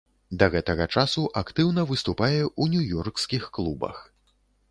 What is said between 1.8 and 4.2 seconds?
выступае ў нью-ёркскіх клубах.